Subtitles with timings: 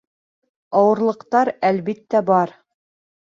[0.79, 2.55] Ауырлыҡтар, әлбиттә, бар.